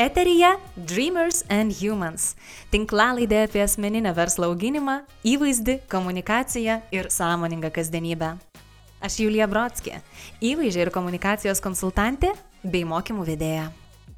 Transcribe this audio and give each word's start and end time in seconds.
Eterija 0.00 0.56
Dreamers 0.76 1.44
and 1.50 1.74
Humans- 1.76 2.34
tinklalaidė 2.72 3.42
apie 3.44 3.60
asmeninę 3.60 4.14
verslo 4.16 4.46
auginimą, 4.48 5.02
įvaizdį, 5.28 5.74
komunikaciją 5.92 6.78
ir 6.90 7.10
sąmoningą 7.12 7.68
kasdienybę. 7.70 8.30
Aš 9.00 9.18
Julija 9.20 9.46
Brodskė- 9.46 10.00
įvaizdžio 10.50 10.86
ir 10.86 10.90
komunikacijos 10.90 11.60
konsultantė 11.60 12.32
bei 12.64 12.84
mokymų 12.84 13.26
vedėja. 13.26 13.70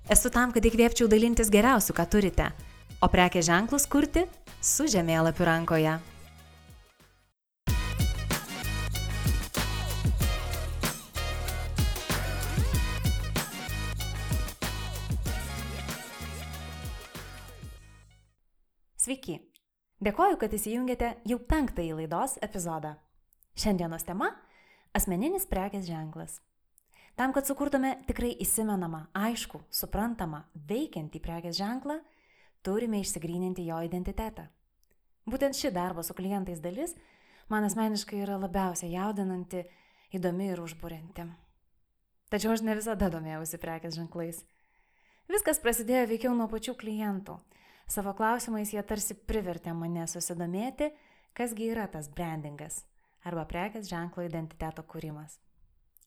Esu 0.09 0.31
tam, 0.31 0.53
kad 0.53 0.63
įkvėpčiau 0.63 1.09
dalintis 1.09 1.51
geriausiu, 1.51 1.93
ką 1.93 2.07
turite, 2.07 2.53
o 3.03 3.09
prekės 3.09 3.51
ženklus 3.51 3.87
kurti 3.87 4.27
su 4.61 4.85
žemėlapiu 4.85 5.45
rankoje. 5.45 5.99
Dėkoju, 20.03 20.35
kad 20.35 20.51
įsijungėte 20.51 21.13
jau 21.31 21.37
penktąjį 21.47 21.93
laidos 22.01 22.33
epizodą. 22.43 22.97
Šiandienos 23.55 24.03
tema- 24.03 24.33
asmeninis 24.99 25.47
prekės 25.47 25.85
ženklas. 25.87 26.41
Tam, 27.15 27.33
kad 27.33 27.47
sukurtume 27.47 27.93
tikrai 28.09 28.33
įsimenamą, 28.43 29.07
aišku, 29.15 29.61
suprantamą, 29.71 30.43
veikiantį 30.57 31.21
prekės 31.23 31.55
ženklą, 31.55 32.01
turime 32.65 32.99
išsigryninti 32.99 33.65
jo 33.65 33.77
identitetą. 33.77 34.49
Būtent 35.25 35.55
ši 35.55 35.71
darbo 35.71 36.03
su 36.03 36.15
klientais 36.15 36.59
dalis 36.59 36.97
man 37.49 37.63
asmeniškai 37.63 38.25
yra 38.25 38.41
labiausiai 38.43 38.91
jaudinanti, 38.91 39.65
įdomi 40.13 40.51
ir 40.51 40.59
užbūrinti. 40.59 41.29
Tačiau 42.29 42.53
aš 42.53 42.63
ne 42.63 42.75
visada 42.75 43.09
domėjausi 43.09 43.57
prekės 43.57 43.95
ženklais. 43.95 44.45
Viskas 45.29 45.61
prasidėjo 45.61 46.09
veikiau 46.09 46.35
nuo 46.35 46.49
pačių 46.49 46.75
klientų 46.75 47.39
Savo 47.93 48.15
klausimais 48.17 48.71
jie 48.73 48.81
tarsi 48.89 49.13
privertė 49.13 49.75
mane 49.77 50.07
susidomėti, 50.09 50.87
kasgi 51.37 51.67
yra 51.75 51.85
tas 51.93 52.07
brandingas 52.09 52.79
arba 53.29 53.43
prekės 53.45 53.91
ženklo 53.91 54.25
identiteto 54.25 54.81
kūrimas. 54.89 55.35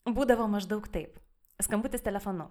Būdavo 0.09 0.47
maždaug 0.49 0.87
taip. 0.89 1.19
Skambutis 1.61 2.01
telefonu. 2.01 2.47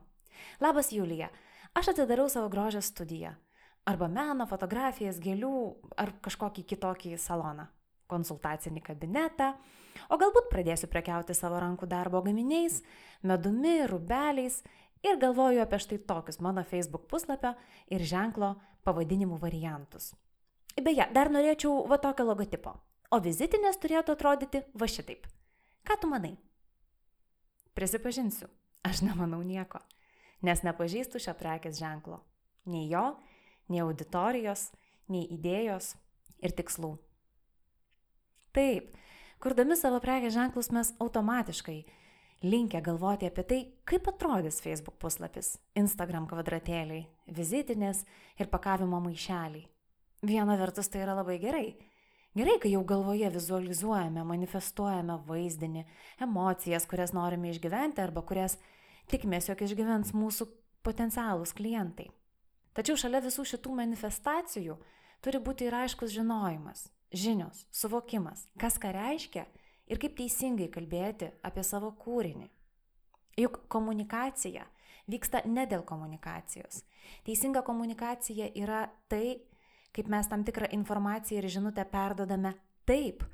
Labas 0.62 0.92
Julija, 0.94 1.32
aš 1.74 1.90
atidarau 1.90 2.28
savo 2.30 2.46
grožio 2.52 2.78
studiją. 2.82 3.32
Arba 3.90 4.06
meno, 4.06 4.46
fotografijas, 4.46 5.18
gėlių 5.18 5.50
ar 5.98 6.14
kažkokį 6.22 6.62
kitokį 6.70 7.16
saloną. 7.18 7.66
Konsultacinį 8.06 8.84
kabinetą. 8.86 9.50
O 10.14 10.18
galbūt 10.20 10.46
pradėsiu 10.52 10.86
prekiauti 10.92 11.34
savo 11.34 11.58
rankų 11.58 11.88
darbo 11.90 12.22
gaminiais, 12.22 12.84
medumi, 13.26 13.80
rubeliais 13.90 14.60
ir 15.02 15.18
galvoju 15.18 15.64
apie 15.64 15.82
štai 15.82 15.98
tokius 16.06 16.38
mano 16.38 16.62
Facebook 16.62 17.08
puslapio 17.10 17.56
ir 17.90 18.06
ženklo 18.06 18.54
pavadinimų 18.84 19.38
variantus. 19.42 20.12
Beje, 20.74 21.06
dar 21.14 21.30
norėčiau 21.30 21.84
va 21.90 21.98
tokio 22.02 22.26
logotipo, 22.26 22.74
o 23.10 23.20
vizitinės 23.22 23.78
turėtų 23.82 24.16
atrodyti 24.16 24.64
va 24.74 24.88
šitaip. 24.90 25.26
Ką 25.86 25.96
tu 26.00 26.10
manai? 26.10 26.34
Prisipažinsiu, 27.74 28.48
aš 28.86 29.02
nemanau 29.06 29.42
nieko, 29.42 29.80
nes 30.42 30.62
nepažįstu 30.66 31.22
šio 31.22 31.34
prekės 31.38 31.78
ženklo. 31.78 32.20
Nei 32.70 32.88
jo, 32.90 33.04
nei 33.68 33.82
auditorijos, 33.84 34.70
nei 35.08 35.26
idėjos 35.30 35.94
ir 36.44 36.54
tikslų. 36.56 36.94
Taip, 38.54 38.94
kurdami 39.42 39.76
savo 39.78 39.98
prekės 40.02 40.34
ženklus 40.36 40.70
mes 40.74 40.92
automatiškai 41.02 41.80
linkę 42.44 42.82
galvoti 42.82 43.26
apie 43.26 43.44
tai, 43.44 43.60
kaip 43.88 44.08
atrodys 44.08 44.60
Facebook 44.60 44.98
puslapis, 45.00 45.54
Instagram 45.80 46.28
kvadratėliai, 46.28 47.06
vizitinės 47.32 48.04
ir 48.40 48.50
pakavimo 48.52 49.00
maišeliai. 49.04 49.64
Viena 50.24 50.56
vertus 50.60 50.88
tai 50.92 51.02
yra 51.04 51.16
labai 51.16 51.38
gerai. 51.40 51.74
Gerai, 52.34 52.56
kai 52.58 52.72
jau 52.72 52.82
galvoje 52.84 53.28
vizualizuojame, 53.30 54.24
manifestuojame 54.26 55.20
vaizdinį, 55.28 55.84
emocijas, 56.26 56.86
kurias 56.90 57.14
norime 57.14 57.52
išgyventi 57.52 58.02
arba 58.02 58.24
kurias 58.26 58.58
tikimės, 59.12 59.48
jog 59.48 59.62
išgyvens 59.62 60.10
mūsų 60.16 60.48
potencialūs 60.84 61.54
klientai. 61.56 62.08
Tačiau 62.74 62.98
šalia 62.98 63.20
visų 63.22 63.44
šitų 63.52 63.76
manifestacijų 63.78 64.80
turi 65.22 65.40
būti 65.40 65.68
ir 65.68 65.76
aiškus 65.84 66.10
žinojimas, 66.10 66.88
žinios, 67.14 67.68
suvokimas, 67.70 68.48
kas 68.58 68.80
ką 68.82 68.90
reiškia 68.96 69.46
ir 69.90 70.00
kaip 70.00 70.16
teisingai 70.18 70.68
kalbėti 70.72 71.30
apie 71.44 71.64
savo 71.66 71.92
kūrinį. 72.00 72.48
Juk 73.40 73.64
komunikacija 73.68 74.64
vyksta 75.10 75.42
ne 75.46 75.66
dėl 75.68 75.84
komunikacijos. 75.86 76.84
Teisinga 77.26 77.64
komunikacija 77.66 78.50
yra 78.56 78.86
tai, 79.10 79.40
kaip 79.94 80.08
mes 80.10 80.28
tam 80.30 80.44
tikrą 80.46 80.70
informaciją 80.76 81.42
ir 81.42 81.50
žinutę 81.50 81.84
perdodame 81.90 82.54
taip, 82.88 83.24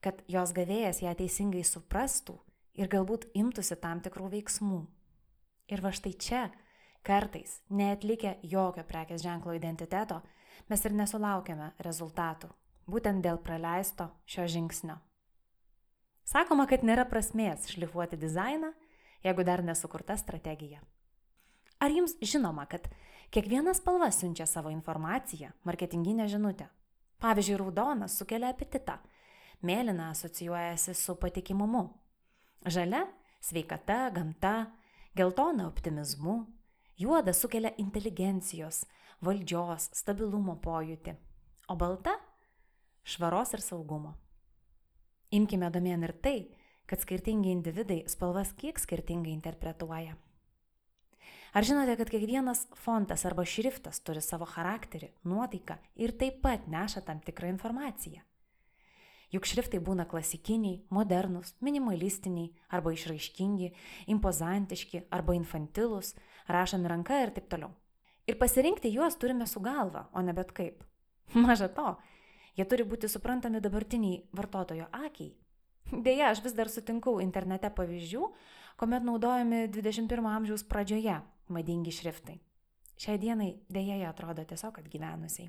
kad 0.00 0.22
jos 0.28 0.54
gavėjas 0.56 1.02
ją 1.04 1.12
teisingai 1.18 1.64
suprastų 1.66 2.38
ir 2.80 2.88
galbūt 2.88 3.28
imtųsi 3.36 3.76
tam 3.82 4.00
tikrų 4.00 4.30
veiksmų. 4.36 4.80
Ir 5.70 5.84
va 5.84 5.92
štai 5.94 6.14
čia, 6.18 6.46
kartais, 7.06 7.60
neatlikę 7.70 8.38
jokio 8.42 8.84
prekės 8.88 9.22
ženklo 9.22 9.54
identiteto, 9.54 10.22
mes 10.70 10.82
ir 10.84 10.96
nesulaukiame 10.96 11.74
rezultatų, 11.84 12.50
būtent 12.90 13.22
dėl 13.24 13.38
praleisto 13.44 14.10
šio 14.26 14.48
žingsnio. 14.50 14.98
Sakoma, 16.30 16.68
kad 16.70 16.84
nėra 16.86 17.08
prasmės 17.10 17.64
šlifuoti 17.72 18.14
dizainą, 18.20 18.68
jeigu 19.24 19.42
dar 19.42 19.64
nesukurta 19.66 20.14
strategija. 20.14 20.78
Ar 21.82 21.90
jums 21.90 22.14
žinoma, 22.22 22.68
kad 22.70 22.86
kiekviena 23.34 23.74
spalva 23.74 24.12
siunčia 24.14 24.46
savo 24.46 24.70
informaciją, 24.70 25.50
marketinginę 25.66 26.28
žinutę? 26.30 26.68
Pavyzdžiui, 27.20 27.56
raudonas 27.58 28.14
sukelia 28.20 28.52
apetitą, 28.54 29.00
mėlyna 29.66 30.12
asocijuojasi 30.14 30.94
su 30.94 31.18
patikimumu, 31.18 31.82
žalia- 32.62 33.02
sveikata, 33.48 33.98
gamta, 34.14 34.70
geltona- 35.18 35.66
optimizmu, 35.72 36.46
juoda 36.96 37.34
sukelia 37.34 37.74
inteligencijos, 37.76 38.84
valdžios, 39.20 39.90
stabilumo 39.98 40.60
pojūtį, 40.62 41.16
o 41.68 41.76
balta- 41.76 42.20
švaros 43.10 43.54
ir 43.54 43.60
saugumo. 43.60 44.14
Imkime 45.30 45.68
domėn 45.70 46.02
ir 46.08 46.12
tai, 46.24 46.38
kad 46.90 47.02
skirtingi 47.02 47.52
individai 47.54 48.00
spalvas 48.10 48.50
kiek 48.58 48.80
skirtingai 48.82 49.30
interpretuoja. 49.36 50.16
Ar 51.54 51.66
žinote, 51.66 51.94
kad 51.98 52.10
kiekvienas 52.10 52.64
fontas 52.78 53.24
arba 53.26 53.44
šriftas 53.46 54.02
turi 54.06 54.22
savo 54.22 54.46
charakterį, 54.46 55.12
nuotaiką 55.26 55.78
ir 56.02 56.14
taip 56.18 56.40
pat 56.42 56.66
neša 56.70 57.02
tam 57.06 57.22
tikrą 57.22 57.50
informaciją? 57.50 58.22
Juk 59.30 59.46
šriftai 59.46 59.78
būna 59.78 60.08
klasikiniai, 60.10 60.80
modernus, 60.90 61.54
minimalistiniai 61.62 62.50
arba 62.74 62.90
išraiškingi, 62.94 63.70
impozantiški 64.10 65.04
arba 65.14 65.36
infantilus, 65.38 66.16
rašomi 66.50 66.90
ranka 66.90 67.20
ir 67.22 67.30
taip 67.36 67.46
toliau. 67.50 67.70
Ir 68.26 68.38
pasirinkti 68.38 68.90
juos 68.90 69.14
turime 69.18 69.46
su 69.46 69.62
galva, 69.62 70.08
o 70.10 70.22
ne 70.22 70.34
bet 70.34 70.50
kaip. 70.54 70.82
Maža 71.46 71.70
to, 71.70 71.94
Jie 72.60 72.66
turi 72.68 72.84
būti 72.84 73.08
suprantami 73.08 73.56
dabartiniai 73.64 74.18
vartotojo 74.36 74.90
akiai. 74.92 75.30
Deja, 75.90 76.28
aš 76.28 76.42
vis 76.44 76.52
dar 76.52 76.68
sutinku 76.68 77.14
internete 77.24 77.70
pavyzdžių, 77.72 78.26
kuomet 78.76 79.06
naudojami 79.06 79.62
21 79.72 80.28
amžiaus 80.28 80.66
pradžioje 80.68 81.14
madingi 81.48 81.94
šriftai. 81.96 82.36
Šiai 83.00 83.16
dienai 83.16 83.54
dėja 83.72 83.96
jie 84.02 84.06
atrodo 84.10 84.44
tiesiog 84.44 84.82
atgyvenusiai. 84.82 85.48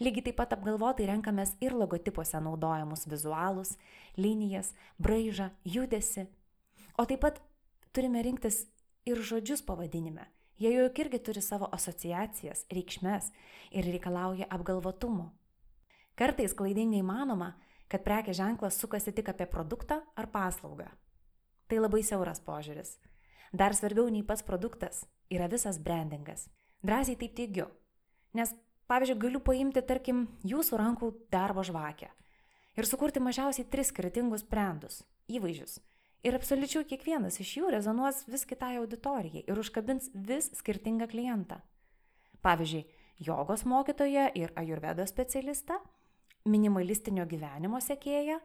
Lygiai 0.00 0.24
taip 0.30 0.38
pat 0.40 0.56
apgalvotai 0.56 1.10
renkamės 1.12 1.52
ir 1.60 1.76
logotipuose 1.76 2.40
naudojamus 2.40 3.04
vizualus, 3.12 3.76
linijas, 4.16 4.72
braižą, 4.96 5.50
judesi. 5.68 6.24
O 6.96 7.04
taip 7.04 7.20
pat 7.28 7.44
turime 7.92 8.24
rinktis 8.24 8.64
ir 9.04 9.20
žodžius 9.20 9.60
pavadinime. 9.68 10.30
Jie 10.56 10.72
juk 10.78 11.04
irgi 11.04 11.20
turi 11.28 11.44
savo 11.44 11.68
asociacijas, 11.76 12.64
reikšmes 12.72 13.34
ir 13.76 13.92
reikalauja 13.92 14.48
apgalvotumo. 14.48 15.34
Kartais 16.14 16.54
klaidingai 16.54 17.02
manoma, 17.02 17.54
kad 17.90 18.04
prekės 18.06 18.38
ženklas 18.38 18.78
sukasi 18.78 19.12
tik 19.14 19.32
apie 19.32 19.46
produktą 19.50 20.00
ar 20.14 20.28
paslaugą. 20.30 20.86
Tai 21.66 21.80
labai 21.80 22.04
siauras 22.06 22.42
požiūris. 22.44 22.98
Dar 23.54 23.74
svarbiau 23.74 24.06
nei 24.10 24.22
pats 24.26 24.42
produktas 24.46 25.04
yra 25.30 25.48
visas 25.50 25.78
brandingas. 25.78 26.48
Drąsiai 26.82 27.18
taip 27.18 27.34
teigiu. 27.38 27.66
Nes, 28.34 28.52
pavyzdžiui, 28.90 29.18
galiu 29.22 29.40
paimti, 29.40 29.82
tarkim, 29.82 30.26
jūsų 30.42 30.78
rankų 30.78 31.10
darbo 31.32 31.64
žvakę 31.66 32.10
ir 32.74 32.86
sukurti 32.86 33.22
mažiausiai 33.22 33.66
tris 33.70 33.90
skirtingus 33.92 34.42
brandus, 34.46 35.02
įvaizdžius. 35.30 35.78
Ir 36.24 36.36
absoliučiai 36.38 36.86
kiekvienas 36.88 37.36
iš 37.42 37.50
jų 37.58 37.70
rezonuos 37.74 38.22
vis 38.30 38.46
kitai 38.48 38.78
auditorijai 38.80 39.44
ir 39.44 39.60
užkabins 39.60 40.08
vis 40.14 40.48
skirtingą 40.56 41.08
klientą. 41.10 41.60
Pavyzdžiui, 42.44 42.86
jogos 43.20 43.66
mokytoją 43.68 44.30
ir 44.34 44.54
ajurvedos 44.56 45.12
specialistą 45.12 45.76
minimalistinio 46.44 47.24
gyvenimo 47.28 47.80
sekėja, 47.80 48.38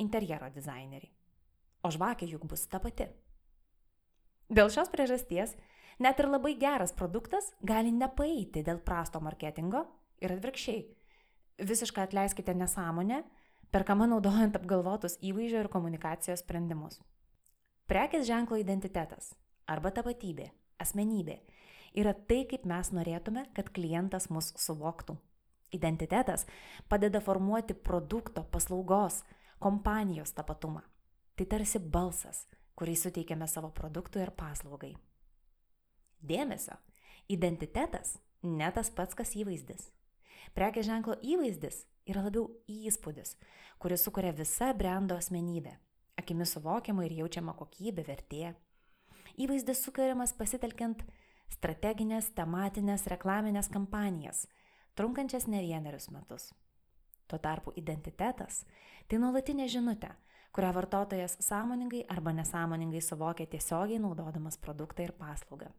interjero 0.00 0.48
dizaineriai. 0.54 1.12
O 1.84 1.90
žvakė 1.92 2.28
juk 2.30 2.46
bus 2.48 2.64
ta 2.70 2.80
pati. 2.80 3.06
Dėl 4.48 4.70
šios 4.72 4.90
priežasties 4.92 5.54
net 6.00 6.20
ir 6.20 6.28
labai 6.28 6.54
geras 6.60 6.94
produktas 6.96 7.52
gali 7.62 7.92
nepaeiti 7.92 8.64
dėl 8.64 8.80
prasto 8.84 9.20
marketingo 9.20 9.84
ir 10.24 10.34
atvirkščiai. 10.36 10.84
Visiškai 11.64 12.06
atleiskite 12.08 12.54
nesąmonę, 12.56 13.22
perkama 13.70 14.08
naudojant 14.10 14.56
apgalvotus 14.58 15.18
įvaizdžio 15.22 15.64
ir 15.64 15.70
komunikacijos 15.70 16.42
sprendimus. 16.42 16.98
Prekės 17.90 18.26
ženklo 18.26 18.56
identitetas 18.58 19.34
arba 19.68 19.92
tapatybė, 19.94 20.48
asmenybė 20.80 21.38
yra 21.94 22.14
tai, 22.14 22.42
kaip 22.50 22.64
mes 22.66 22.90
norėtume, 22.96 23.46
kad 23.54 23.70
klientas 23.76 24.30
mus 24.32 24.50
suvoktų. 24.58 25.18
Identitetas 25.72 26.46
padeda 26.88 27.20
formuoti 27.20 27.74
produkto, 27.74 28.44
paslaugos, 28.44 29.22
kompanijos 29.58 30.32
tapatumą. 30.32 30.82
Tai 31.34 31.46
tarsi 31.50 31.78
balsas, 31.78 32.44
kurį 32.78 32.94
suteikiame 32.98 33.48
savo 33.50 33.70
produktui 33.74 34.22
ir 34.22 34.30
paslaugai. 34.36 34.92
Dėmesio, 36.24 36.76
identitetas 37.28 38.18
ne 38.42 38.70
tas 38.72 38.90
pats, 38.90 39.16
kas 39.18 39.34
įvaizdis. 39.36 39.88
Prekės 40.54 40.86
ženklo 40.86 41.16
įvaizdis 41.24 41.82
yra 42.06 42.22
labiau 42.26 42.46
įspūdis, 42.70 43.34
kuris 43.82 44.04
sukuria 44.06 44.32
visa 44.36 44.70
brendo 44.76 45.16
asmenybė. 45.18 45.74
Akimis 46.20 46.54
suvokiama 46.54 47.06
ir 47.08 47.16
jaučiama 47.18 47.56
kokybė, 47.58 48.04
vertė. 48.06 48.52
Įvaizdis 49.40 49.80
sukuriamas 49.82 50.34
pasitelkiant 50.38 51.02
strateginės, 51.50 52.30
tematinės, 52.36 53.08
reklaminės 53.10 53.70
kampanijas, 53.72 54.44
trunkančias 54.94 55.46
ne 55.46 55.62
vienerius 55.62 56.10
metus. 56.10 56.52
Tuo 57.28 57.38
tarpu 57.38 57.72
identitetas- 57.76 58.64
tai 59.08 59.18
nuolatinė 59.18 59.68
žinutė, 59.68 60.10
kurią 60.52 60.72
vartotojas 60.72 61.36
sąmoningai 61.40 62.04
arba 62.08 62.32
nesąmoningai 62.32 63.00
suvokia 63.02 63.46
tiesiogiai 63.46 63.98
naudodamas 63.98 64.58
produktą 64.58 65.02
ir 65.02 65.12
paslaugą. 65.12 65.72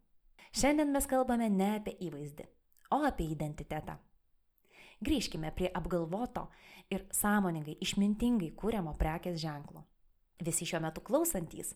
Šiandien 0.52 0.92
mes 0.92 1.06
kalbame 1.06 1.50
ne 1.50 1.76
apie 1.76 1.96
įvaizdį, 2.00 2.46
o 2.90 3.02
apie 3.04 3.24
identitetą. 3.24 3.96
Grįžkime 5.04 5.50
prie 5.52 5.70
apgalvoto 5.74 6.46
ir 6.90 7.04
sąmoningai, 7.12 7.76
išmintingai 7.80 8.54
kūriamo 8.56 8.96
prekės 8.96 9.40
ženklo. 9.40 9.84
Visi 10.40 10.64
šiuo 10.68 10.80
metu 10.80 11.00
klausantys, 11.00 11.74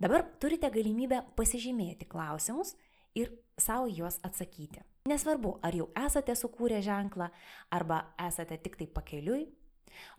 dabar 0.00 0.24
turite 0.40 0.70
galimybę 0.70 1.22
pasižymėti 1.36 2.08
klausimus 2.08 2.74
ir 3.14 3.32
savo 3.58 3.86
juos 3.88 4.20
atsakyti. 4.22 4.82
Nesvarbu, 5.06 5.58
ar 5.62 5.74
jau 5.76 5.86
esate 6.02 6.34
sukūrę 6.34 6.80
ženklą, 6.82 7.28
arba 7.70 8.00
esate 8.26 8.58
tik 8.58 8.74
tai 8.80 8.88
pakeliui, 8.90 9.44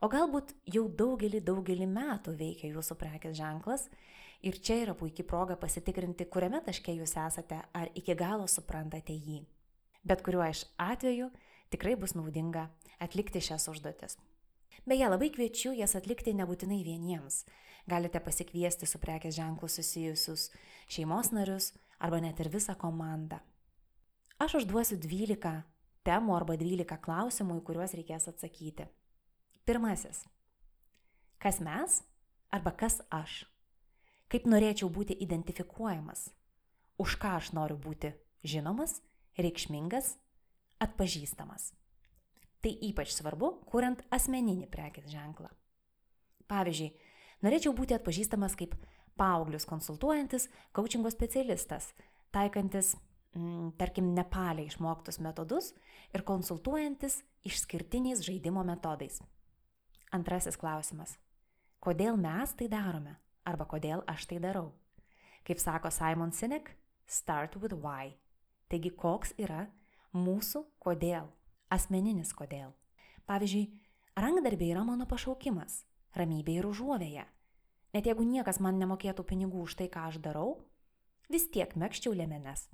o 0.01 0.07
galbūt 0.11 0.53
jau 0.73 0.85
daugelį, 0.87 1.41
daugelį 1.43 1.87
metų 1.91 2.37
veikia 2.39 2.71
jūsų 2.71 2.95
prekės 3.01 3.35
ženklas 3.37 3.87
ir 4.47 4.59
čia 4.63 4.79
yra 4.85 4.95
puikia 4.95 5.25
proga 5.27 5.57
pasitikrinti, 5.59 6.29
kuriame 6.31 6.61
taške 6.63 6.95
jūs 6.95 7.17
esate, 7.19 7.59
ar 7.73 7.91
iki 7.99 8.15
galo 8.15 8.47
suprantate 8.47 9.17
jį. 9.17 9.41
Bet 10.07 10.23
kuriuo 10.23 10.45
iš 10.47 10.63
atveju 10.79 11.29
tikrai 11.73 11.97
bus 11.99 12.15
naudinga 12.15 12.69
atlikti 13.03 13.43
šias 13.43 13.67
užduotis. 13.67 14.15
Beje, 14.87 15.09
labai 15.09 15.27
kviečiu 15.35 15.73
jas 15.75 15.97
atlikti 15.99 16.31
nebūtinai 16.37 16.79
vieniems. 16.85 17.41
Galite 17.91 18.21
pasikviesti 18.23 18.87
su 18.87 19.01
prekės 19.03 19.35
ženklu 19.35 19.67
susijusius 19.67 20.47
šeimos 20.87 21.33
narius, 21.35 21.73
arba 21.99 22.21
net 22.23 22.39
ir 22.39 22.51
visą 22.53 22.75
komandą. 22.79 23.41
Aš 24.37 24.59
užduosiu 24.59 24.99
12 25.01 25.63
temų 26.05 26.35
arba 26.37 26.55
12 26.59 26.99
klausimų, 27.03 27.59
į 27.59 27.63
kuriuos 27.67 27.95
reikės 27.97 28.29
atsakyti. 28.29 28.85
Pirmasis. 29.67 30.23
Kas 31.41 31.57
mes 31.63 32.01
arba 32.53 32.71
kas 32.77 33.01
aš? 33.13 33.43
Kaip 34.29 34.45
norėčiau 34.45 34.91
būti 34.93 35.17
identifikuojamas? 35.23 36.27
Už 37.01 37.17
ką 37.21 37.37
aš 37.39 37.51
noriu 37.57 37.77
būti 37.81 38.13
žinomas, 38.45 38.99
reikšmingas, 39.39 40.15
atpažįstamas? 40.83 41.71
Tai 42.61 42.73
ypač 42.89 43.13
svarbu, 43.13 43.51
kuriant 43.69 44.01
asmeninį 44.13 44.69
prekės 44.73 45.09
ženklą. 45.11 45.49
Pavyzdžiui, 46.49 46.93
norėčiau 47.45 47.73
būti 47.77 47.97
atpažįstamas 47.97 48.57
kaip 48.59 48.75
paauglius 49.17 49.65
konsultuojantis 49.69 50.47
coachingo 50.75 51.11
specialistas, 51.13 51.91
taikantis, 52.33 52.95
tarkim, 53.77 54.13
Nepaliai 54.15 54.69
išmoktus 54.69 55.19
metodus 55.23 55.73
ir 56.15 56.23
konsultuojantis 56.27 57.21
išskirtiniais 57.47 58.23
žaidimo 58.25 58.63
metodais. 58.67 59.21
Antrasis 60.11 60.57
klausimas. 60.59 61.17
Kodėl 61.83 62.17
mes 62.17 62.53
tai 62.57 62.69
darome? 62.71 63.17
Arba 63.47 63.67
kodėl 63.69 64.03
aš 64.07 64.25
tai 64.27 64.39
darau? 64.43 64.71
Kaip 65.47 65.59
sako 65.59 65.91
Simon 65.93 66.33
Sinek, 66.35 66.73
start 67.07 67.55
with 67.61 67.75
why. 67.79 68.15
Taigi, 68.67 68.91
koks 68.91 69.31
yra 69.39 69.67
mūsų 70.15 70.65
kodėl, 70.83 71.29
asmeninis 71.71 72.33
kodėl. 72.35 72.73
Pavyzdžiui, 73.27 73.69
rankdarbiai 74.19 74.73
yra 74.73 74.83
mano 74.87 75.07
pašaukimas, 75.07 75.83
ramybė 76.15 76.57
ir 76.59 76.67
užuovėja. 76.67 77.27
Net 77.95 78.09
jeigu 78.09 78.25
niekas 78.27 78.59
man 78.59 78.79
nemokėtų 78.81 79.23
pinigų 79.27 79.63
už 79.63 79.77
tai, 79.79 79.87
ką 79.91 80.09
aš 80.09 80.19
darau, 80.23 80.57
vis 81.31 81.47
tiek 81.51 81.71
mėgščiau 81.79 82.15
lėmenes. 82.15 82.67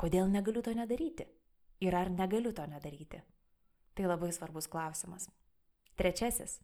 Kodėl 0.00 0.30
negaliu 0.32 0.62
to 0.64 0.72
nedaryti? 0.72 1.26
Ir 1.84 1.92
ar 1.96 2.08
negaliu 2.08 2.54
to 2.56 2.64
nedaryti? 2.64 3.20
Tai 3.92 4.06
labai 4.08 4.30
svarbus 4.32 4.68
klausimas. 4.72 5.26
Trečiasis. 6.00 6.56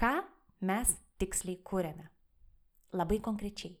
Ką 0.00 0.22
mes 0.64 0.94
tiksliai 1.20 1.60
kūrėme? 1.60 2.08
Labai 2.96 3.20
konkrečiai. 3.20 3.76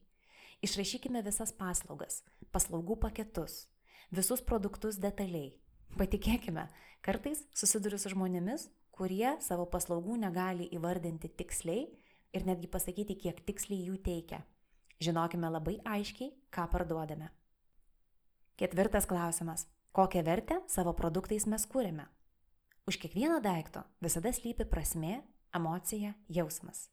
Išrašykime 0.62 1.24
visas 1.24 1.54
paslaugas, 1.56 2.20
paslaugų 2.52 2.98
paketus, 3.00 3.66
visus 4.12 4.44
produktus 4.44 5.00
detaliai. 5.00 5.54
Patikėkime, 5.96 6.68
kartais 7.00 7.46
susiduriu 7.56 7.98
su 7.98 8.12
žmonėmis, 8.12 8.68
kurie 8.92 9.32
savo 9.40 9.64
paslaugų 9.64 10.20
negali 10.20 10.68
įvardinti 10.76 11.32
tiksliai 11.40 11.88
ir 12.36 12.46
netgi 12.48 12.68
pasakyti, 12.68 13.16
kiek 13.16 13.40
tiksliai 13.48 13.88
jų 13.88 13.98
teikia. 14.04 14.44
Žinokime 15.02 15.48
labai 15.50 15.80
aiškiai, 15.88 16.34
ką 16.52 16.68
parduodame. 16.70 17.32
Ketvirtas 18.62 19.06
klausimas. 19.06 19.66
Kokią 19.92 20.22
vertę 20.22 20.60
savo 20.70 20.92
produktais 20.94 21.48
mes 21.50 21.64
kūrėme? 21.66 22.04
Už 22.86 22.94
kiekvieno 23.02 23.40
daikto 23.42 23.82
visada 23.98 24.30
slypi 24.30 24.62
prasme, 24.70 25.16
emocija, 25.50 26.12
jausmas. 26.30 26.84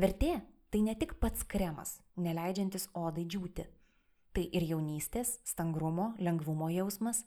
Vertė 0.00 0.38
tai 0.72 0.80
ne 0.86 0.94
tik 0.96 1.12
pats 1.20 1.44
kremas, 1.44 1.98
neleidžiantis 2.16 2.88
odai 2.96 3.26
džiūti. 3.28 3.66
Tai 4.32 4.46
ir 4.48 4.64
jaunystės, 4.70 5.34
stangrumo, 5.44 6.14
lengvumo 6.24 6.72
jausmas, 6.72 7.20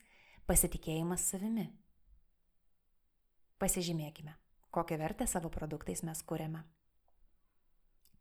pasitikėjimas 0.50 1.30
savimi. 1.30 1.70
Pasižymėkime, 3.62 4.34
kokią 4.74 4.98
vertę 5.06 5.30
savo 5.30 5.54
produktais 5.54 6.02
mes 6.02 6.26
kūrėme. 6.26 6.66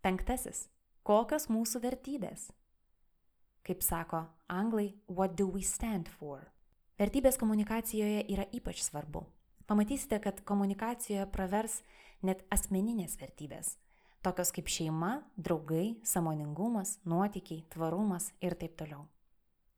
Penktasis. 0.04 0.66
Kokios 1.00 1.48
mūsų 1.48 1.80
vertybės? 1.88 2.50
Kaip 3.70 3.82
sako 3.82 4.24
anglai, 4.48 4.96
what 5.06 5.36
do 5.38 5.46
we 5.46 5.62
stand 5.62 6.08
for? 6.10 6.48
Vertybės 6.98 7.36
komunikacijoje 7.38 8.24
yra 8.34 8.42
ypač 8.50 8.80
svarbu. 8.82 9.20
Pamatysite, 9.70 10.18
kad 10.18 10.40
komunikacijoje 10.42 11.28
pravers 11.30 11.76
net 12.26 12.42
asmeninės 12.50 13.14
vertybės, 13.20 13.76
tokios 14.26 14.50
kaip 14.56 14.66
šeima, 14.66 15.12
draugai, 15.38 16.00
samoningumas, 16.02 16.96
nuotykiai, 17.06 17.62
tvarumas 17.70 18.32
ir 18.42 18.58
taip 18.58 18.74
toliau. 18.74 19.04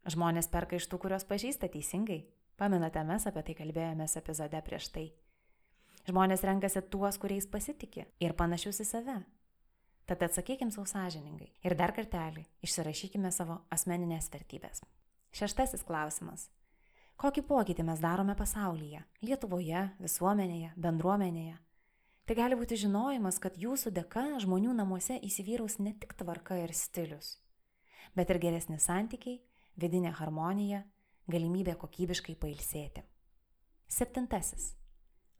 Žmonės 0.08 0.48
perka 0.48 0.80
iš 0.80 0.88
tų, 0.88 1.02
kuriuos 1.04 1.28
pažįsta 1.28 1.68
teisingai. 1.68 2.22
Pamenate, 2.56 3.04
mes 3.04 3.28
apie 3.28 3.44
tai 3.44 3.58
kalbėjomės 3.60 4.16
epizode 4.16 4.64
prieš 4.64 4.88
tai. 4.96 5.06
Žmonės 6.08 6.48
renkasi 6.48 6.80
tuos, 6.88 7.20
kuriais 7.20 7.44
pasitikė 7.44 8.08
ir 8.24 8.32
panašius 8.40 8.80
į 8.80 8.88
save. 8.94 9.20
Tad 10.12 10.22
atsakykim 10.22 10.68
savo 10.68 10.84
sąžiningai. 10.84 11.46
Ir 11.64 11.72
dar 11.72 11.94
kartelį 11.96 12.42
išsirašykime 12.66 13.30
savo 13.32 13.54
asmeninės 13.72 14.26
vertybės. 14.28 14.82
Šeštasis 15.32 15.86
klausimas. 15.88 16.50
Kokį 17.16 17.40
pokytį 17.48 17.86
mes 17.88 18.02
darome 18.02 18.34
pasaulyje- 18.36 19.00
Lietuvoje, 19.26 19.86
visuomenėje, 20.04 20.74
bendruomenėje? 20.76 21.54
Tai 22.26 22.36
gali 22.36 22.58
būti 22.60 22.76
žinojimas, 22.76 23.38
kad 23.40 23.56
jūsų 23.56 23.90
dėka 23.90 24.26
žmonių 24.44 24.74
namuose 24.82 25.16
įsivyraus 25.16 25.78
ne 25.78 25.94
tik 25.94 26.12
tvarka 26.12 26.60
ir 26.60 26.74
stilius, 26.74 27.38
bet 28.14 28.28
ir 28.28 28.38
geresni 28.38 28.78
santykiai, 28.78 29.40
vidinė 29.78 30.12
harmonija, 30.12 30.84
galimybė 31.26 31.78
kokybiškai 31.78 32.36
pailsėti. 32.36 33.02
Septintasis. 33.88 34.74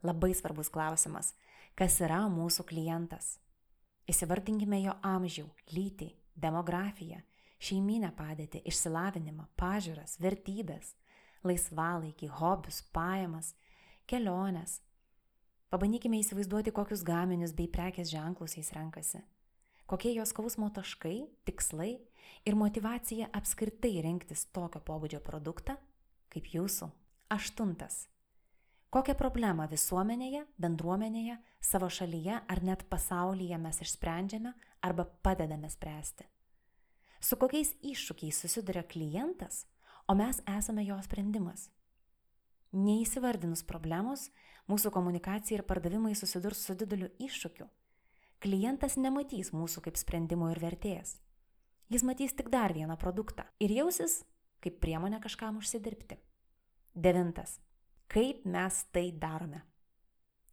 Labai 0.01 0.33
svarbus 0.33 0.69
klausimas. 0.69 1.35
Kas 1.75 2.01
yra 2.01 2.25
mūsų 2.27 2.65
klientas? 2.65 3.37
Įsivardinkime 4.09 4.81
jo 4.83 4.95
amžių, 5.07 5.45
lytį, 5.71 6.09
demografiją, 6.35 7.21
šeiminę 7.63 8.11
padėtį, 8.17 8.63
išsilavinimą, 8.67 9.47
pažiūras, 9.59 10.17
vertybės, 10.23 10.95
laisvalaikį, 11.47 12.31
hobius, 12.39 12.81
pajamas, 12.95 13.53
keliones, 14.07 14.81
Pabandykime 15.73 16.19
įsivaizduoti, 16.21 16.69
kokius 16.69 17.01
gaminius 17.01 17.49
bei 17.57 17.65
prekės 17.65 18.11
ženklus 18.13 18.53
jais 18.59 18.67
renkasi. 18.75 19.23
Kokie 19.89 20.11
jos 20.13 20.29
skausmo 20.29 20.67
taškai, 20.69 21.15
tikslai 21.49 21.95
ir 22.45 22.57
motivacija 22.59 23.31
apskritai 23.33 23.95
rinktis 24.05 24.45
tokio 24.53 24.83
pobūdžio 24.85 25.23
produktą 25.25 25.79
kaip 26.29 26.51
jūsų. 26.53 26.91
Aštuntas. 27.33 28.03
Kokią 28.93 29.15
problemą 29.17 29.65
visuomenėje, 29.71 30.43
bendruomenėje, 30.61 31.39
savo 31.65 31.87
šalyje 31.89 32.35
ar 32.45 32.59
net 32.61 32.83
pasaulyje 32.91 33.57
mes 33.57 33.79
išsprendžiame 33.81 34.51
arba 34.85 35.07
padedame 35.25 35.71
spręsti. 35.73 36.27
Su 37.17 37.39
kokiais 37.41 37.71
iššūkiais 37.81 38.43
susiduria 38.43 38.83
klientas, 38.85 39.63
o 40.05 40.13
mes 40.13 40.43
esame 40.59 40.85
jo 40.85 40.99
sprendimas. 41.01 41.71
Neįsivardinus 42.73 43.65
problemos, 43.65 44.27
mūsų 44.69 44.93
komunikacija 44.93 45.57
ir 45.57 45.65
pardavimai 45.65 46.13
susidurs 46.13 46.61
su 46.61 46.77
dideliu 46.77 47.09
iššūkiu. 47.17 47.65
Klientas 48.45 48.99
nematys 49.01 49.55
mūsų 49.57 49.87
kaip 49.87 49.97
sprendimo 49.97 50.53
ir 50.53 50.61
vertėjas. 50.61 51.17
Jis 51.89 52.05
matys 52.05 52.37
tik 52.37 52.53
dar 52.53 52.77
vieną 52.77 53.01
produktą 53.01 53.49
ir 53.57 53.73
jausis 53.73 54.21
kaip 54.61 54.77
priemonė 54.85 55.17
kažkam 55.23 55.57
užsidirbti. 55.57 56.21
Devintas. 56.93 57.57
Kaip 58.11 58.43
mes 58.45 58.81
tai 58.93 59.11
darome? 59.11 59.63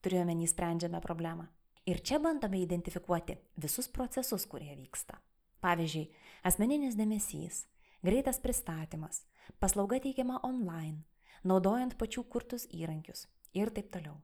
Turėjome 0.00 0.36
įsprendžiame 0.44 1.00
problemą. 1.04 1.48
Ir 1.88 2.00
čia 2.04 2.20
bandome 2.20 2.60
identifikuoti 2.60 3.36
visus 3.60 3.88
procesus, 3.88 4.46
kurie 4.46 4.72
vyksta. 4.76 5.18
Pavyzdžiui, 5.60 6.06
asmeninis 6.46 6.96
dėmesys, 6.96 7.64
greitas 8.04 8.40
pristatymas, 8.40 9.24
paslauga 9.60 9.98
teikiama 10.00 10.38
online, 10.46 11.02
naudojant 11.44 11.96
pačių 12.00 12.24
kurtus 12.32 12.66
įrankius 12.72 13.26
ir 13.56 13.72
taip 13.76 13.90
toliau. 13.92 14.16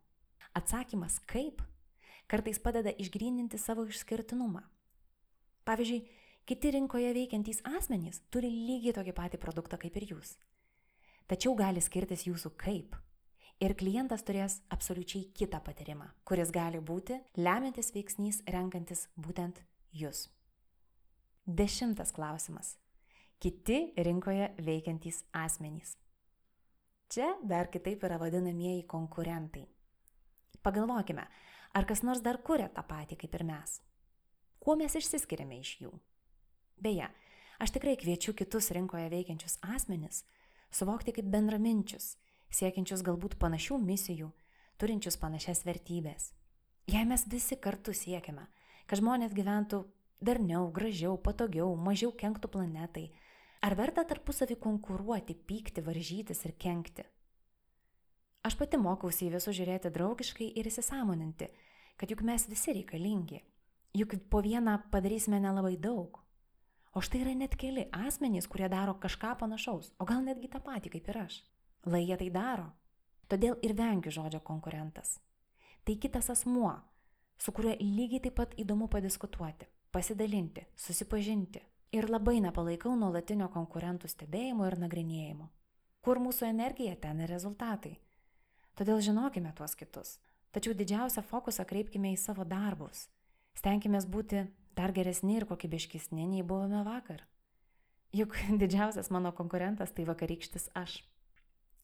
Atsakymas 0.56 1.18
kaip 1.28 1.60
kartais 2.30 2.58
padeda 2.62 2.92
išgryninti 2.96 3.58
savo 3.60 3.84
išskirtinumą. 3.84 4.62
Pavyzdžiui, 5.68 6.04
kiti 6.46 6.72
rinkoje 6.76 7.12
veikiantys 7.16 7.60
asmenys 7.76 8.22
turi 8.30 8.48
lygiai 8.48 8.94
tokį 8.96 9.16
patį 9.16 9.40
produktą 9.42 9.78
kaip 9.82 9.96
ir 10.00 10.12
jūs. 10.14 10.36
Tačiau 11.26 11.56
gali 11.58 11.82
skirtis 11.82 12.24
jūsų 12.28 12.54
kaip. 12.60 12.96
Ir 13.56 13.72
klientas 13.72 14.20
turės 14.20 14.58
absoliučiai 14.68 15.30
kitą 15.32 15.62
patyrimą, 15.64 16.10
kuris 16.28 16.50
gali 16.52 16.76
būti 16.76 17.16
lemiantis 17.40 17.88
veiksnys 17.94 18.42
renkantis 18.52 19.06
būtent 19.16 19.62
jūs. 19.96 20.26
Dešimtas 21.48 22.12
klausimas. 22.12 22.74
Kiti 23.40 23.94
rinkoje 23.96 24.50
veikiantys 24.60 25.22
asmenys. 25.32 25.94
Čia 27.08 27.30
dar 27.40 27.70
kitaip 27.72 28.04
yra 28.04 28.18
vadinamieji 28.20 28.84
konkurentai. 28.92 29.64
Pagalvokime, 30.60 31.24
ar 31.72 31.88
kas 31.88 32.04
nors 32.04 32.20
dar 32.20 32.42
kuria 32.44 32.68
tą 32.68 32.84
patį 32.84 33.16
kaip 33.24 33.40
ir 33.40 33.46
mes. 33.48 33.78
Kuo 34.60 34.76
mes 34.76 34.98
išsiskiriame 35.00 35.62
iš 35.62 35.72
jų? 35.80 35.94
Beje, 36.76 37.08
aš 37.56 37.72
tikrai 37.72 37.96
kviečiu 37.96 38.36
kitus 38.36 38.68
rinkoje 38.76 39.08
veikiančius 39.08 39.56
asmenis 39.64 40.26
suvokti 40.68 41.14
kaip 41.16 41.28
bendraminčius, 41.32 42.16
siekiančius 42.50 43.04
galbūt 43.06 43.38
panašių 43.42 43.78
misijų, 43.82 44.30
turinčius 44.78 45.18
panašias 45.20 45.64
vertybės. 45.66 46.32
Jei 46.86 47.04
mes 47.04 47.26
visi 47.26 47.56
kartu 47.58 47.94
siekiame, 47.94 48.46
kad 48.86 49.00
žmonės 49.00 49.34
gyventų 49.34 49.84
darniau, 50.22 50.70
gražiau, 50.72 51.16
patogiau, 51.18 51.74
mažiau 51.76 52.12
kenktų 52.14 52.52
planetai, 52.52 53.08
Ar 53.66 53.74
verta 53.74 54.04
tarpusavį 54.06 54.58
konkuruoti, 54.62 55.34
pykti, 55.48 55.82
varžytis 55.82 56.44
ir 56.46 56.52
kenkti? 56.60 57.02
Aš 58.46 58.54
pati 58.60 58.78
mokausi 58.78 59.26
į 59.26 59.32
visus 59.32 59.56
žiūrėti 59.56 59.90
draugiškai 59.90 60.52
ir 60.60 60.68
įsisamoninti, 60.70 61.48
kad 61.98 62.12
juk 62.12 62.22
mes 62.22 62.44
visi 62.46 62.76
reikalingi. 62.76 63.40
Juk 63.96 64.14
po 64.30 64.42
vieną 64.44 64.76
padarysime 64.92 65.40
nelabai 65.42 65.74
daug. 65.80 66.20
O 66.94 67.02
štai 67.02 67.24
yra 67.24 67.34
net 67.34 67.56
keli 67.58 67.88
asmenys, 67.90 68.46
kurie 68.46 68.68
daro 68.70 68.94
kažką 69.00 69.34
panašaus, 69.40 69.90
o 69.98 70.06
gal 70.06 70.22
netgi 70.22 70.52
tą 70.52 70.60
patį 70.62 70.92
kaip 70.94 71.10
ir 71.10 71.18
aš. 71.24 71.40
Lai 71.86 72.02
jie 72.06 72.18
tai 72.18 72.30
daro. 72.34 72.66
Todėl 73.30 73.56
ir 73.62 73.74
vengiu 73.78 74.12
žodžio 74.14 74.40
konkurentas. 74.40 75.20
Tai 75.86 75.94
kitas 76.02 76.30
asmuo, 76.30 76.74
su 77.38 77.52
kuriuo 77.54 77.76
lygiai 77.80 78.22
taip 78.26 78.36
pat 78.38 78.54
įdomu 78.58 78.88
padiskutuoti, 78.90 79.66
pasidalinti, 79.94 80.66
susipažinti, 80.74 81.62
Ir 81.94 82.08
labai 82.10 82.40
nepalaikau 82.42 82.96
nuolatinio 82.98 83.46
konkurentų 83.54 84.08
stebėjimo 84.10 84.66
ir 84.66 84.74
nagrinėjimo. 84.82 85.46
Kur 86.02 86.18
mūsų 86.22 86.48
energija, 86.50 86.96
ten 86.98 87.22
ir 87.22 87.30
rezultatai. 87.30 87.94
Todėl 88.76 89.00
žinokime 89.00 89.52
tuos 89.56 89.72
kitus. 89.78 90.16
Tačiau 90.52 90.74
didžiausią 90.76 91.22
fokusą 91.24 91.64
kreipkime 91.68 92.10
į 92.12 92.18
savo 92.18 92.44
darbus. 92.44 93.06
Stenkime 93.56 94.00
būti 94.12 94.44
dar 94.76 94.92
geresni 94.92 95.38
ir 95.38 95.46
kokybiškesni 95.46 96.26
nei 96.26 96.42
buvome 96.42 96.82
vakar. 96.84 97.22
Juk 98.12 98.34
didžiausias 98.62 99.08
mano 99.14 99.32
konkurentas 99.32 99.94
tai 99.94 100.08
vakarykštis 100.10 100.72
aš. 100.74 100.98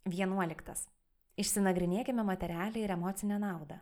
Vienuoliktas. 0.02 0.88
Išsinagrinėkime 1.38 2.24
materialią 2.26 2.82
ir 2.82 2.90
emocinę 2.90 3.36
naudą. 3.38 3.76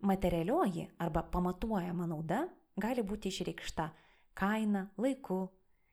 Materialioji 0.00 0.86
arba 0.98 1.22
pamatuojama 1.22 2.06
nauda 2.08 2.46
gali 2.80 3.04
būti 3.04 3.28
išreikšta 3.28 3.90
kaina, 4.34 4.86
laiku, 4.96 5.50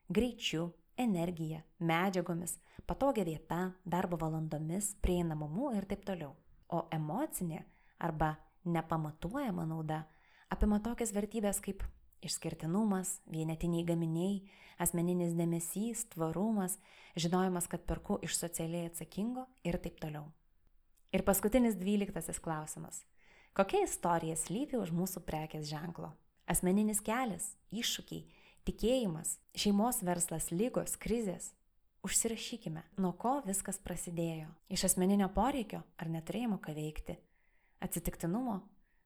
greičiu, 0.08 0.70
energija, 0.96 1.60
medžiagomis, 1.78 2.56
patogia 2.88 3.26
vieta, 3.28 3.74
darbo 3.84 4.16
valandomis, 4.16 4.94
prieinamumu 5.04 5.74
ir 5.76 5.84
taip 5.84 6.06
toliau. 6.08 6.32
O 6.72 6.86
emocinė 6.90 7.60
arba 8.00 8.38
nepamatuojama 8.64 9.68
nauda 9.68 10.06
apima 10.48 10.80
tokias 10.80 11.12
vertybės 11.12 11.60
kaip 11.60 11.84
išskirtinumas, 12.24 13.18
vienetiniai 13.30 13.84
gaminiai, 13.88 14.40
asmeninis 14.78 15.34
dėmesys, 15.38 16.06
tvarumas, 16.14 16.78
žinojimas, 17.18 17.68
kad 17.70 17.84
perku 17.86 18.18
iš 18.22 18.38
socialiai 18.38 18.88
atsakingo 18.90 19.46
ir 19.66 19.78
taip 19.82 19.98
toliau. 20.02 20.26
Ir 21.12 21.24
paskutinis 21.24 21.78
dvyliktasis 21.78 22.40
klausimas. 22.44 23.02
Kokia 23.56 23.82
istorija 23.86 24.36
slypi 24.36 24.76
už 24.78 24.92
mūsų 24.94 25.24
prekės 25.26 25.66
ženklo? 25.70 26.12
Asmeninis 26.48 27.00
kelias, 27.04 27.54
iššūkiai, 27.74 28.26
tikėjimas, 28.68 29.38
šeimos 29.56 30.02
verslas, 30.04 30.50
lygos, 30.52 30.96
krizės. 31.00 31.52
Užsirašykime, 32.06 32.84
nuo 33.02 33.10
ko 33.18 33.38
viskas 33.44 33.80
prasidėjo. 33.82 34.52
Iš 34.70 34.86
asmeninio 34.92 35.26
poreikio 35.34 35.82
ar 35.98 36.12
neturėjimo 36.12 36.60
ką 36.62 36.76
veikti, 36.76 37.18
atsitiktinumo 37.82 38.60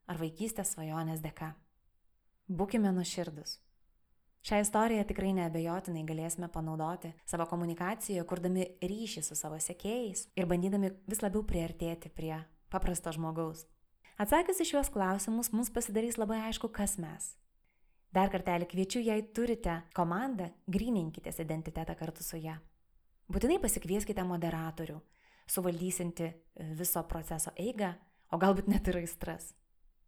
ar 0.06 0.20
vaikystės 0.20 0.74
svajonės 0.74 1.22
dėka. 1.24 1.54
Būkime 2.52 2.90
nuširdus. 2.92 3.54
Šią 4.44 4.58
istoriją 4.60 5.04
tikrai 5.08 5.30
neabejotinai 5.32 6.02
galėsime 6.04 6.50
panaudoti 6.52 7.12
savo 7.30 7.46
komunikacijoje, 7.48 8.24
kurdami 8.28 8.66
ryšį 8.82 9.22
su 9.24 9.36
savo 9.38 9.56
sekėjais 9.62 10.26
ir 10.36 10.48
bandydami 10.50 10.90
vis 11.08 11.22
labiau 11.22 11.46
priartėti 11.48 12.10
prie 12.12 12.34
paprasto 12.74 13.14
žmogaus. 13.16 13.62
Atsakius 14.20 14.60
į 14.60 14.66
šiuos 14.68 14.90
klausimus, 14.92 15.48
mums 15.54 15.72
pasidarys 15.72 16.18
labai 16.20 16.42
aišku, 16.50 16.68
kas 16.76 16.98
mes. 17.00 17.30
Dar 18.12 18.28
kartelį 18.28 18.68
kviečiu, 18.68 19.00
jei 19.00 19.24
turite 19.32 19.78
komandą, 19.96 20.50
grininkitės 20.68 21.40
identitetą 21.40 21.96
kartu 21.96 22.26
su 22.26 22.42
ją. 22.42 22.58
Būtinai 23.32 23.62
pasikvieskite 23.62 24.26
moderatorių, 24.28 24.98
suvaldysinti 25.48 26.28
viso 26.76 27.06
proceso 27.08 27.56
eigą, 27.56 27.94
o 28.28 28.36
galbūt 28.42 28.68
net 28.68 28.92
ir 28.92 29.00
aistras. 29.06 29.54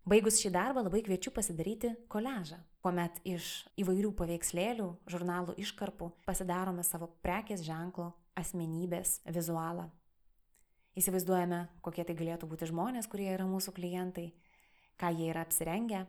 Baigus 0.05 0.37
šį 0.37 0.51
darbą 0.53 0.83
labai 0.85 1.01
kviečiu 1.01 1.31
pasidaryti 1.33 1.95
koležą, 2.13 2.59
kuomet 2.85 3.23
iš 3.25 3.63
įvairių 3.81 4.11
paveikslėlių, 4.19 4.89
žurnalų 5.09 5.55
iškarpų 5.63 6.11
pasidarome 6.27 6.83
savo 6.85 7.09
prekės 7.25 7.63
ženklo, 7.65 8.11
asmenybės 8.37 9.23
vizualą. 9.33 9.87
Įsivaizduojame, 11.01 11.63
kokie 11.81 12.05
tai 12.05 12.15
galėtų 12.19 12.49
būti 12.51 12.69
žmonės, 12.69 13.09
kurie 13.09 13.31
yra 13.33 13.47
mūsų 13.49 13.73
klientai, 13.79 14.27
ką 15.01 15.09
jie 15.17 15.31
yra 15.33 15.47
apsirengę, 15.47 16.03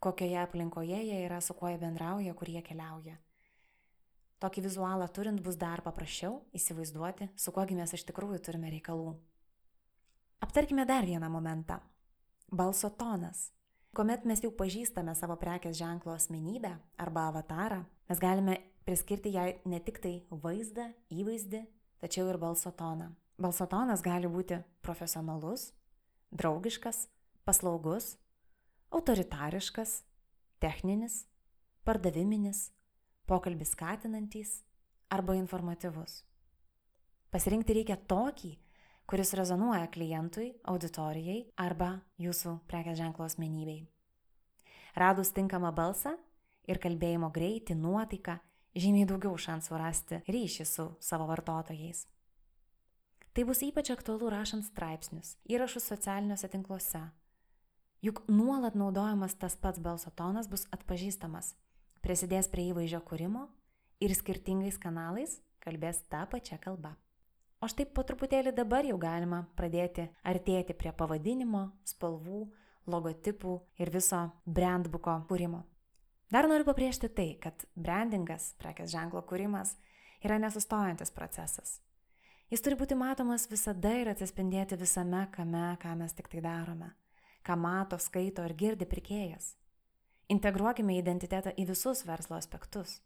kokioje 0.00 0.38
aplinkoje 0.40 1.02
jie 1.04 1.18
yra, 1.26 1.42
su 1.44 1.52
kuo 1.58 1.68
jie 1.68 1.76
bendrauja, 1.82 2.32
kur 2.32 2.48
jie 2.48 2.62
keliauja. 2.64 3.18
Tokį 4.40 4.64
vizualą 4.64 5.10
turint 5.12 5.44
bus 5.44 5.60
dar 5.60 5.84
paprasčiau 5.84 6.40
įsivaizduoti, 6.56 7.28
su 7.36 7.52
kuogi 7.52 7.76
mes 7.76 7.92
iš 7.92 8.06
tikrųjų 8.08 8.40
turime 8.48 8.72
reikalų. 8.72 9.12
Aptarkime 10.40 10.88
dar 10.88 11.04
vieną 11.04 11.28
momentą. 11.32 11.82
Balso 12.50 12.90
tonas. 12.90 13.50
Komet 13.96 14.24
mes 14.28 14.38
jau 14.44 14.52
pažįstame 14.54 15.14
savo 15.18 15.34
prekės 15.40 15.78
ženklo 15.80 16.12
asmenybę 16.14 16.70
arba 17.02 17.24
avatarą, 17.32 17.80
mes 18.06 18.20
galime 18.22 18.58
priskirti 18.86 19.32
jai 19.34 19.56
ne 19.66 19.80
tik 19.82 19.98
tai 20.04 20.12
vaizdą, 20.30 20.92
įvaizdį, 21.10 21.64
tačiau 21.98 22.28
ir 22.30 22.38
balso 22.38 22.70
toną. 22.70 23.08
Balso 23.40 23.66
tonas 23.66 24.04
gali 24.04 24.30
būti 24.30 24.60
profesionalus, 24.84 25.72
draugiškas, 26.30 27.08
paslaugus, 27.44 28.14
autoritariškas, 28.94 30.02
techninis, 30.62 31.24
pardaviminis, 31.82 32.70
pokalbis 33.26 33.74
skatinantis 33.74 34.60
arba 35.10 35.34
informatyvus. 35.34 36.20
Pasirinkti 37.34 37.74
reikia 37.80 37.98
tokį, 37.98 38.54
kuris 39.06 39.32
rezonuoja 39.38 39.86
klientui, 39.86 40.52
auditorijai 40.66 41.44
arba 41.62 42.00
jūsų 42.18 42.58
prekės 42.66 42.98
ženklo 42.98 43.26
asmenybei. 43.28 43.84
Radus 44.98 45.30
tinkamą 45.36 45.70
balsą 45.76 46.16
ir 46.66 46.80
kalbėjimo 46.82 47.30
greitį, 47.30 47.76
nuotaiką, 47.78 48.38
žymiai 48.74 49.06
daugiau 49.06 49.36
šansų 49.38 49.78
rasti 49.78 50.20
ryšį 50.26 50.66
su 50.66 50.88
savo 51.00 51.28
vartotojais. 51.30 52.06
Tai 53.36 53.44
bus 53.44 53.60
ypač 53.62 53.92
aktualu 53.92 54.30
rašant 54.32 54.64
straipsnius, 54.64 55.36
įrašus 55.44 55.86
socialiniuose 55.92 56.48
tinkluose. 56.50 57.04
Juk 58.02 58.24
nuolat 58.28 58.74
naudojamas 58.74 59.36
tas 59.38 59.56
pats 59.60 59.80
balso 59.80 60.10
tonas 60.10 60.48
bus 60.48 60.66
atpažįstamas, 60.72 61.54
prisidės 62.02 62.48
prie 62.48 62.70
įvaizdžio 62.72 63.04
kūrimo 63.06 63.46
ir 64.00 64.16
skirtingais 64.16 64.80
kanalais 64.80 65.40
kalbės 65.60 66.02
tą 66.10 66.24
pačią 66.32 66.58
kalbą. 66.62 66.96
O 67.66 67.68
štai 67.68 67.88
po 67.90 68.04
truputėlį 68.06 68.52
dabar 68.54 68.86
jau 68.86 68.94
galima 68.94 69.40
pradėti 69.58 70.04
artėti 70.30 70.74
prie 70.78 70.92
pavadinimo, 70.94 71.64
spalvų, 71.82 72.44
logotipų 72.86 73.54
ir 73.82 73.90
viso 73.90 74.20
brandbuko 74.46 75.16
kūrimo. 75.26 75.64
Dar 76.30 76.46
noriu 76.46 76.68
pabrėžti 76.68 77.10
tai, 77.10 77.26
kad 77.42 77.66
brandingas, 77.74 78.52
prekės 78.62 78.94
ženklo 78.94 79.24
kūrimas, 79.26 79.74
yra 80.22 80.38
nesustojantis 80.38 81.10
procesas. 81.10 81.80
Jis 82.54 82.62
turi 82.62 82.78
būti 82.78 82.94
matomas 82.94 83.50
visada 83.50 83.96
ir 83.98 84.14
atsispindėti 84.14 84.78
visame, 84.78 85.26
kame, 85.34 85.66
ką 85.82 85.98
mes 85.98 86.14
tik 86.14 86.30
tai 86.30 86.46
darome, 86.46 86.94
ką 87.42 87.58
mato, 87.58 87.98
skaito 87.98 88.46
ir 88.46 88.54
girdi 88.62 88.86
pirkėjas. 88.86 89.56
Integruokime 90.30 91.00
identitetą 91.02 91.58
į 91.58 91.66
visus 91.74 92.06
verslo 92.06 92.38
aspektus, 92.38 93.00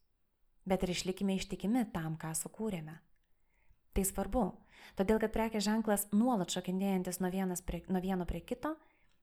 bet 0.69 0.85
ir 0.85 0.93
išlikime 0.93 1.40
ištikimi 1.40 1.88
tam, 1.97 2.21
ką 2.21 2.37
sukūrėme. 2.37 3.00
Tai 3.97 4.05
svarbu, 4.07 4.45
todėl 4.99 5.19
kad 5.23 5.33
prekės 5.35 5.67
ženklas 5.67 6.07
nuolat 6.13 6.53
šokinėjantis 6.55 7.21
nuo, 7.21 7.31
prie, 7.67 7.83
nuo 7.89 8.01
vieno 8.03 8.27
prie 8.27 8.41
kito 8.41 8.77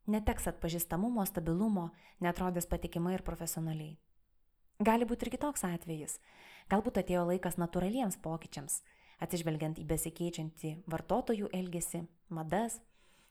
neteks 0.08 0.48
atpažįstamumo, 0.52 1.24
stabilumo, 1.28 1.90
netrodės 2.24 2.68
patikimai 2.68 3.18
ir 3.18 3.24
profesionaliai. 3.28 3.98
Gali 4.80 5.08
būti 5.10 5.26
ir 5.26 5.34
kitoks 5.34 5.66
atvejis. 5.68 6.20
Galbūt 6.72 7.00
atėjo 7.02 7.26
laikas 7.32 7.58
natūraliems 7.58 8.20
pokyčiams, 8.24 8.82
atsižvelgiant 9.24 9.80
į 9.82 9.86
besikeičiantį 9.90 10.74
vartotojų 10.92 11.50
elgesį, 11.56 12.04
madas, 12.30 12.80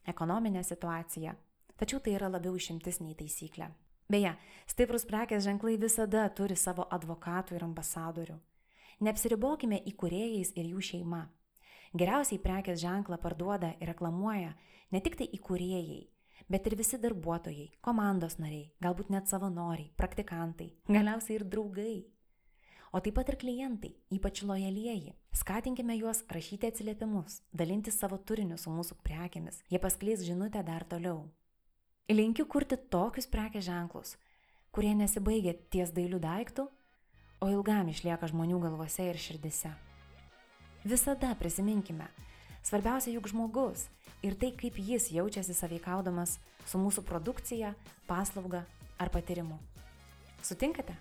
ekonominę 0.08 0.64
situaciją. 0.66 1.36
Tačiau 1.76 2.00
tai 2.00 2.16
yra 2.16 2.30
labiau 2.32 2.56
išimtis 2.56 3.02
nei 3.04 3.14
taisyklė. 3.14 3.68
Beje, 4.10 4.32
stiprus 4.70 5.04
prekės 5.06 5.44
ženklai 5.44 5.76
visada 5.82 6.24
turi 6.34 6.56
savo 6.56 6.86
advokatų 6.94 7.56
ir 7.58 7.66
ambasadorių. 7.66 8.36
Neapsiribokime 8.96 9.82
įkūrėjais 9.90 10.54
ir 10.56 10.70
jų 10.70 10.82
šeima. 10.86 11.26
Geriausiai 11.92 12.40
prekės 12.40 12.78
ženklą 12.80 13.18
parduoda 13.20 13.74
ir 13.76 13.90
reklamuoja 13.90 14.54
ne 14.92 15.00
tik 15.04 15.18
tai 15.20 15.26
įkūrėjai, 15.36 15.98
bet 16.48 16.68
ir 16.70 16.76
visi 16.80 16.96
darbuotojai, 17.02 17.66
komandos 17.84 18.38
nariai, 18.40 18.70
galbūt 18.80 19.10
net 19.12 19.28
savanoriai, 19.28 19.90
praktikantai, 20.00 20.70
galiausiai 20.88 21.36
ir 21.36 21.44
draugai. 21.44 21.96
O 22.96 23.02
taip 23.04 23.18
pat 23.18 23.28
ir 23.28 23.36
klientai, 23.36 23.90
ypač 24.16 24.40
lojalieji. 24.48 25.12
Skatinkime 25.36 25.98
juos 25.98 26.22
rašyti 26.32 26.70
atsiliepimus, 26.70 27.42
dalintis 27.52 27.98
savo 28.00 28.16
turiniu 28.16 28.56
su 28.56 28.72
mūsų 28.72 28.96
prekėmis, 29.04 29.60
jie 29.68 29.82
paskleis 29.82 30.24
žinutę 30.24 30.62
dar 30.64 30.88
toliau. 30.88 31.26
Linkiu 32.08 32.48
kurti 32.48 32.80
tokius 32.88 33.28
prekės 33.28 33.66
ženklus, 33.68 34.16
kurie 34.72 34.94
nesibaigia 34.96 35.52
ties 35.68 35.92
dailių 35.92 36.22
daiktų, 36.24 36.68
o 37.40 37.48
ilgam 37.52 37.88
išlieka 37.92 38.28
žmonių 38.30 38.60
galvose 38.62 39.08
ir 39.10 39.18
širdise. 39.20 39.72
Visada 40.86 41.32
prisiminkime, 41.38 42.06
svarbiausia 42.62 43.12
juk 43.16 43.28
žmogus 43.32 43.88
ir 44.22 44.36
tai, 44.38 44.52
kaip 44.54 44.78
jis 44.78 45.10
jaučiasi 45.14 45.54
saveikaudamas 45.56 46.38
su 46.66 46.78
mūsų 46.78 47.02
produkcija, 47.06 47.74
paslauga 48.06 48.64
ar 48.98 49.10
patyrimu. 49.14 49.58
Sutinkate? 50.46 50.94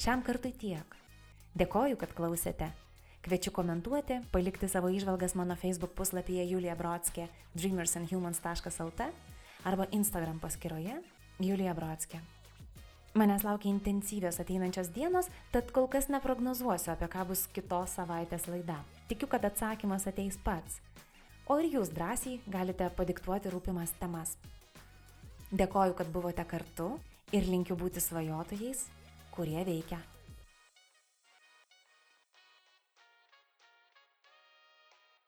Šiam 0.00 0.22
kartui 0.24 0.52
tiek. 0.56 0.96
Dėkoju, 1.58 1.98
kad 2.00 2.14
klausėte. 2.16 2.70
Kviečiu 3.20 3.52
komentuoti, 3.52 4.22
palikti 4.32 4.68
savo 4.70 4.88
išvalgas 4.88 5.34
mano 5.36 5.58
Facebook 5.60 5.92
puslapyje 5.98 6.46
Julija 6.54 6.76
Brodskė 6.78 7.26
dreamersandhumans.lt 7.52 9.10
arba 9.68 9.90
Instagram 9.92 10.40
paskyroje 10.40 11.02
Julija 11.42 11.74
Brodskė. 11.76 12.22
Manęs 13.14 13.42
laukia 13.42 13.72
intensyvios 13.72 14.38
ateinančios 14.38 14.92
dienos, 14.94 15.26
tad 15.50 15.72
kol 15.74 15.88
kas 15.90 16.06
neprognozuosiu, 16.14 16.92
apie 16.92 17.08
ką 17.10 17.24
bus 17.26 17.48
kitos 17.50 17.96
savaitės 17.98 18.46
laida. 18.46 18.76
Tikiu, 19.10 19.26
kad 19.26 19.42
atsakymas 19.48 20.06
ateis 20.06 20.38
pats. 20.44 20.78
O 21.50 21.56
ir 21.58 21.72
jūs 21.72 21.90
drąsiai 21.90 22.38
galite 22.46 22.86
padiktuoti 22.94 23.50
rūpimas 23.50 23.96
temas. 23.98 24.36
Dėkoju, 25.50 25.98
kad 25.98 26.14
buvote 26.14 26.44
kartu 26.46 26.92
ir 27.34 27.50
linkiu 27.50 27.74
būti 27.74 27.98
svajotojais, 27.98 28.86
kurie 29.34 29.64
veikia. 29.66 29.98